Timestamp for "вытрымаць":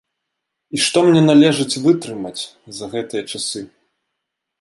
1.83-2.43